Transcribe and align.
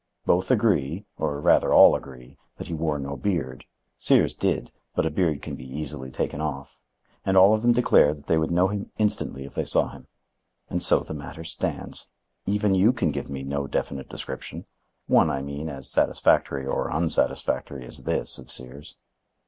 Both 0.25 0.49
agree, 0.49 1.05
or 1.19 1.39
rather 1.39 1.71
all 1.71 1.93
agree, 1.95 2.39
that 2.55 2.65
he 2.67 2.73
wore 2.73 2.97
no 2.97 3.15
beard—Sears 3.15 4.33
did, 4.33 4.71
but 4.95 5.05
a 5.05 5.11
beard 5.11 5.43
can 5.43 5.53
be 5.53 5.71
easily 5.79 6.09
taken 6.09 6.41
off—and 6.41 7.37
all 7.37 7.53
of 7.53 7.61
them 7.61 7.71
declare 7.71 8.11
that 8.15 8.25
they 8.25 8.39
would 8.39 8.49
know 8.49 8.69
him 8.69 8.89
instantly 8.97 9.45
if 9.45 9.53
they 9.53 9.63
saw 9.63 9.89
him. 9.89 10.07
And 10.71 10.81
so 10.81 11.01
the 11.01 11.13
matter 11.13 11.43
stands. 11.43 12.09
Even 12.47 12.73
you 12.73 12.91
can 12.93 13.11
give 13.11 13.29
me 13.29 13.43
no 13.43 13.67
definite 13.67 14.09
description,—one, 14.09 15.29
I 15.29 15.43
mean, 15.43 15.69
as 15.69 15.87
satisfactory 15.87 16.65
or 16.65 16.89
unsatisfactory 16.91 17.85
as 17.85 17.99
this 18.01 18.39
of 18.39 18.51
Sears." 18.51 18.95